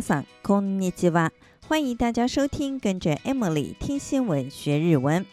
[0.00, 1.30] さん桑，んにちは。
[1.68, 5.26] 欢迎大家收听，跟着 Emily 听新闻学日文。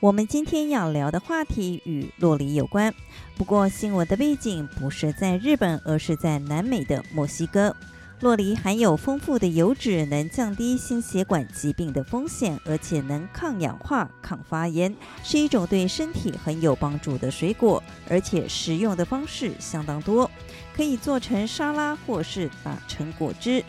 [0.00, 2.92] 我们今天要聊的话题与洛梨有关，
[3.36, 7.74] 不过新闻的背景不是在日本，而是在南美的墨西哥。
[8.20, 17.80] 洛梨含有丰富的油脂，能降低心血管疾病的风险，而且能抗氧化、抗发炎，是一种对身体很有帮助的水果。
[18.08, 20.28] 而且食用的方式相当多，
[20.74, 23.62] 可以做成沙拉，或是打成果汁。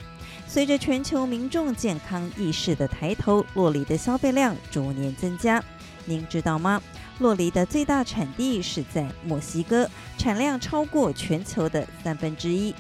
[0.48, 5.63] 随着全球民众健康意识的抬头，洛梨的消费量逐年增加。
[6.05, 6.81] 您知道吗？
[7.20, 12.73] 洛梨的最大产地是在墨西哥，产量超过全球的三分之一。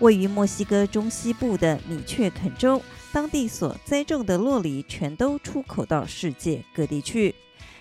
[0.00, 2.82] 位于墨西哥中西部的米却肯州，
[3.12, 7.34] 当地所栽种的洛梨全都出口到世界各地去。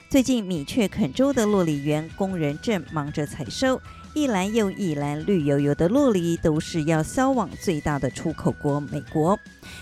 [0.10, 3.82] 最近，米却肯州的洛梨园工人正忙着采收。
[4.16, 9.38] 一篮又一篮绿油油的洛梨，都是要销往最大的出口国美国。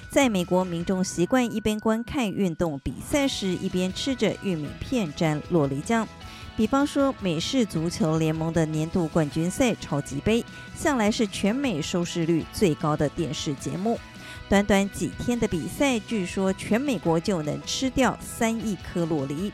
[0.10, 6.08] 在美国，民众习惯一边观看运动比赛时，一边吃着玉米片沾洛梨酱。
[6.56, 10.42] 比方说，美式足球联盟的年度冠军赛超级杯，
[10.76, 14.00] 向来是全美收视率最高的电视节目。
[14.48, 19.52] 短短几天的比赛，据说全美国就能吃掉三亿颗洛梨。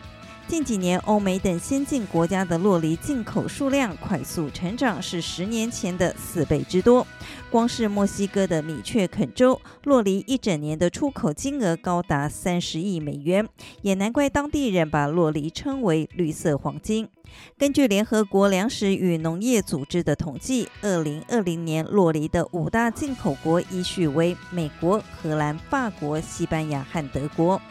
[0.48, 7.06] 近几年，欧美等先进国家的洛梨进口数量快速成长，是十年前的四倍之多。
[7.52, 13.46] 光是墨西哥的米却肯州，洛梨一整年的出口金额高达三十亿美元，
[13.82, 17.10] 也难怪当地人把洛梨称为“绿色黄金”。
[17.60, 27.62] 根据联合国粮食与农业组织的统计，二零二零年洛梨的五大进口国依序为美国、荷兰、法国、西班牙和德国。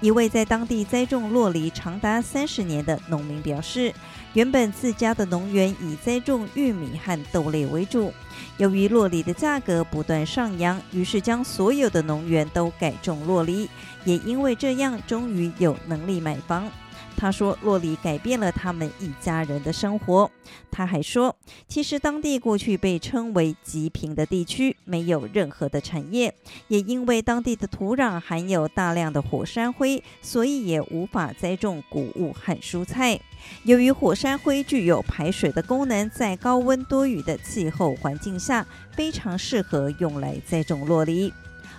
[0.00, 3.92] 一位在当地栽种洛梨长达三十年的农民表示，
[4.34, 8.12] 原本自家的农园以栽种玉米和豆类为主，
[8.58, 13.68] 由于洛梨的价格不断上扬，于是将所有的农园都改种洛梨，
[14.04, 16.70] 也因为这样，终于有能力买房。
[17.16, 20.30] 他说：“洛里改变了他们一家人的生活。”
[20.70, 21.34] 他还说
[21.66, 26.34] ：“其实当地过去被称为极贫的地区，没有任何的产业，
[26.68, 33.18] 也因为当地的土壤含有大量的火山灰，所以也无法栽种谷物和蔬菜。
[33.64, 41.32] 由于火山灰具有排水的功能，在高温多雨的气候环境下，非常适合用来栽种洛里。”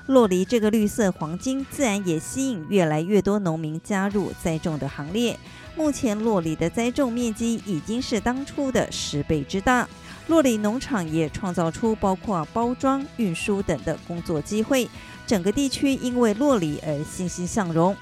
[0.09, 5.37] 洛梨这个绿色黄金，自然也吸引越来越多农民加入栽种的行列。
[5.75, 9.85] 目前，洛梨的栽种面积已经是当初的十倍之大。
[10.27, 14.89] 洛梨农场也创造出包括包装、运输等的工作机会，
[15.25, 17.93] 整个地区因为洛梨而欣欣向荣。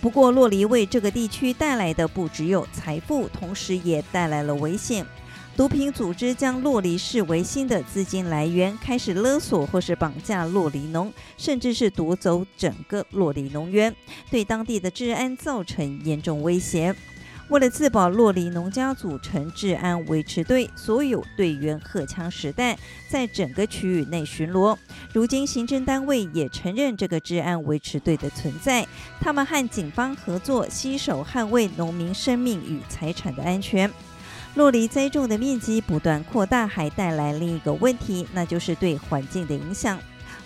[0.00, 5.04] 不过，洛梨为这个地区带来的不只有财富，同时也带来了危险。
[5.58, 13.92] 毒品组织将洛里视为新的资金来源，开始勒索或是绑架洛里农，甚至是夺走整个洛里农园，
[14.30, 16.94] 对当地的治安造成严重威胁。
[17.48, 24.76] 为了自保，洛里农家组成治安维持队，所有队员荷枪实弹，在整个区域内巡逻。
[25.12, 28.86] 如今，行政单位也承认这个治安维持队的存在，
[29.20, 33.90] 他们和警方合作，携手捍卫农民生命与财产的安全。
[34.54, 39.98] 洛梨栽种的面积不断扩大，还带来另一个问题，那就是对环境的影响。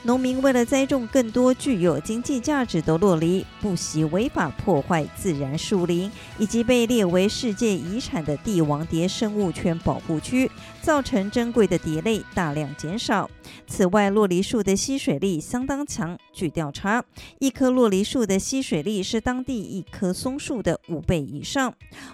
[0.05, 10.51] 农民为了栽种更多具有经济价值的洛梨，不惜违法破坏自然树林以及被列为世界遗产的帝王蝶生物圈保护区。
[10.83, 13.31] 造成珍贵的蝶类大量减少。
[13.69, 16.19] 此外，落梨树的吸水力相当强。
[16.33, 17.03] 据调查，
[17.39, 21.73] 一棵落梨树的吸水力是当地一棵松树的五倍以上。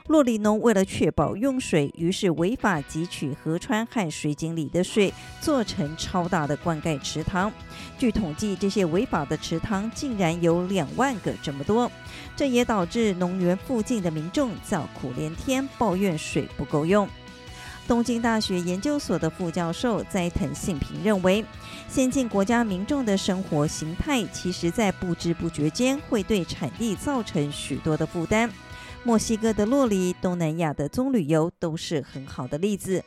[0.09, 7.51] 洛梨农为了确保用水，于是违法汲取河川和水井里的水，做成超大的灌溉池塘。
[7.99, 11.91] 据统计，这些违法的池塘竟然有两万个，这么多，
[12.37, 17.09] 这也导致农园附近的民众叫苦连天，抱怨水不够用。
[17.89, 21.43] 东京大学研究所的副教授斋藤信平认为，
[21.89, 28.53] 先进国家民众的生活形态，其实在不知不觉间会对产地造成许多的负担。
[29.05, 33.03] 墨西哥的洛梨、东南亚的棕榈油都是很好的例子。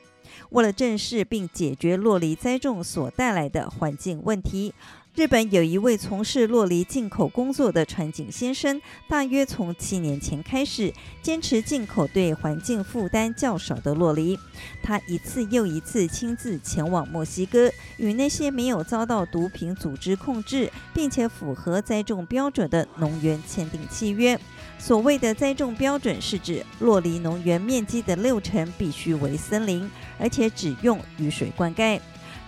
[0.49, 4.73] 为了正视并解决洛梨栽种所带来的环境问题，
[5.13, 14.39] 日本有一位从事洛梨进口工作的船井先生，大约从七年前开始，坚持进口对环境负担较少的洛梨。
[14.81, 24.39] 他一次又一次亲自前往墨西哥，与那些没有遭到毒品组织控制，并且符合栽种标准的农园签订契约。
[24.79, 31.99] 所谓的栽种标准，是指洛梨农园面积的六成必须为森林，而且只用雨水灌溉。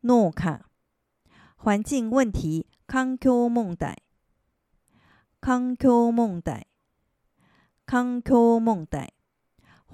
[0.00, 0.60] n o c a
[1.54, 4.03] 环境问题 （conquista）。
[5.44, 6.68] 環境問題，
[7.86, 9.12] 環境問題，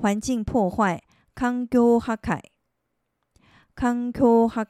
[0.00, 1.00] 環境破壞，
[1.35, 2.41] 環境哈凯，
[3.75, 4.64] 環境哈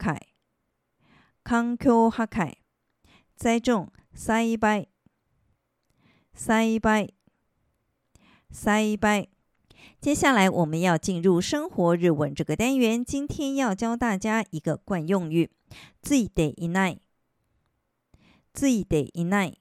[2.24, 2.56] 凯，
[3.36, 4.88] 栽種，栽培，
[6.32, 7.12] 栽培，
[8.50, 9.28] 栽培。
[10.00, 13.04] 接下來，我們要進入生活日文這個單元。
[13.04, 15.50] 今天要教大家一個慣用語，
[16.00, 16.98] 最得一奈，
[18.54, 19.59] 自得一奈。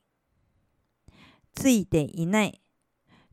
[1.55, 2.53] つ night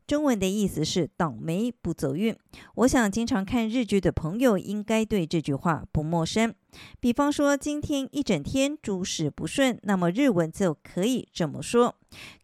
[0.05, 2.33] 中文的意思是倒霉不走运。
[2.75, 6.55] 我想经常看日剧的朋友应该对这句话不陌生。
[7.01, 11.93] 比方说，今天一整天诸事不顺，那么日文就可以这么说：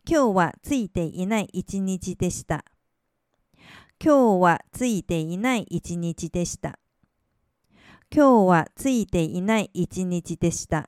[0.04, 2.60] 今日はついていない一日でした。
[3.98, 6.74] 今日はついていない一日でした。
[8.12, 10.88] 今日はついていない一日でした。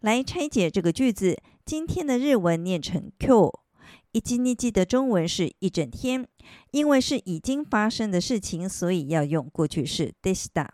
[0.00, 1.36] 来拆解这个句子，
[1.66, 3.67] 今天的日文念成 Q。
[4.12, 6.26] 一记一记的中文是一整天，
[6.70, 10.68] 因为是已经发生的事情，所以要用过去式 d i s した。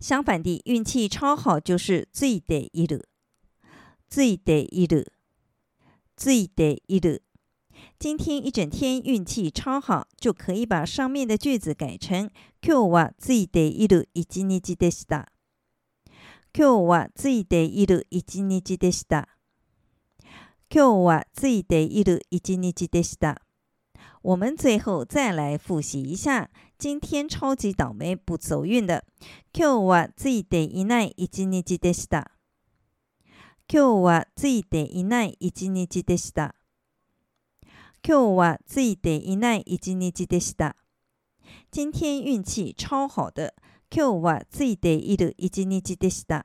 [0.00, 3.02] 相反地，运气超好就是最得いる、
[4.08, 5.06] 最得いる、
[6.14, 7.20] 最得いる。
[7.98, 12.28] 今天一整天运气超好，就可以把上面的句子改成
[12.60, 15.26] 今日は最得いる一日でした。
[16.52, 19.33] 今日はついている一日でした。
[20.70, 23.36] 今日はついている一日でした。
[24.24, 29.04] 我们最后再来复习一下今天超级倒霉不走运的。
[29.52, 32.28] 今日はついていない一日でした。
[33.68, 36.54] 今日はついていない一日でした。
[38.02, 40.74] 今日はついていない一日でした。
[41.70, 43.54] 今天運気超好的。
[43.90, 46.44] 今日はついている一日でした。